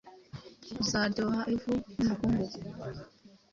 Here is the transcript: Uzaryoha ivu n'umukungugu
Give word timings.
Uzaryoha 0.81 1.41
ivu 1.55 1.73
n'umukungugu 1.97 2.57